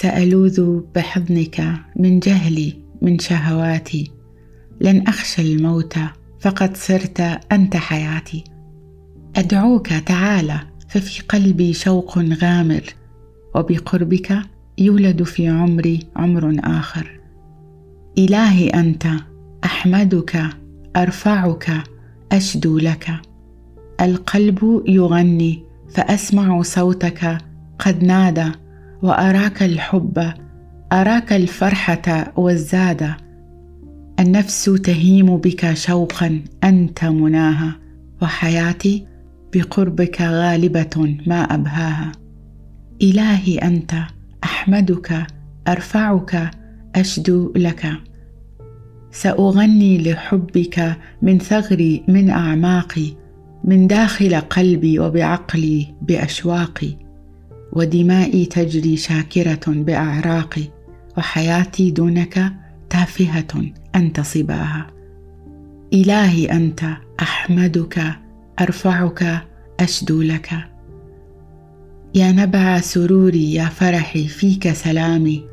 [0.00, 2.72] سألوذ بحضنك من جهلي
[3.02, 4.10] من شهواتي.
[4.80, 5.94] لن أخشى الموت
[6.40, 7.20] فقد صرت
[7.52, 8.44] أنت حياتي.
[9.36, 12.82] أدعوك تعالى ففي قلبي شوق غامر.
[13.54, 14.38] وبقربك
[14.78, 17.20] يولد في عمري عمر آخر.
[18.18, 19.06] إلهي أنت
[19.64, 20.42] أحمدك
[20.96, 21.82] أرفعك
[22.32, 23.10] أشدو لك.
[24.00, 27.38] القلب يغني فأسمع صوتك
[27.78, 28.65] قد نادى.
[29.02, 30.32] وأراك الحب
[30.92, 33.10] أراك الفرحة والزاد.
[34.20, 37.76] النفس تهيم بك شوقا أنت مناها
[38.22, 39.06] وحياتي
[39.54, 42.12] بقربك غالبة ما أبهاها.
[43.02, 43.94] إلهي أنت
[44.44, 45.26] أحمدك
[45.68, 46.50] أرفعك
[46.94, 47.92] أشدو لك.
[49.10, 53.12] سأغني لحبك من ثغري من أعماقي
[53.64, 57.05] من داخل قلبي وبعقلي بأشواقي.
[57.76, 60.62] ودمائي تجري شاكرة بأعراقي
[61.18, 62.52] وحياتي دونك
[62.90, 64.86] تافهة أنت صباها.
[65.92, 66.84] إلهي أنت
[67.22, 68.02] أحمدك
[68.60, 69.46] أرفعك
[69.80, 70.50] أشدو لك.
[72.14, 75.44] يا نبع سروري يا فرحي فيك سلامي.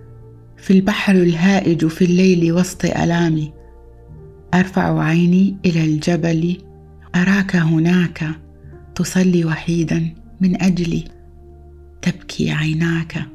[0.58, 3.54] في البحر الهائج في الليل وسط ألامي.
[4.54, 6.58] أرفع عيني إلى الجبل
[7.16, 8.24] أراك هناك
[8.96, 10.10] تصلي وحيدا
[10.42, 11.23] من أجلي.
[12.04, 13.28] تبكي عيناك.